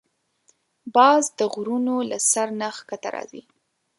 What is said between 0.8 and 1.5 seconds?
باز د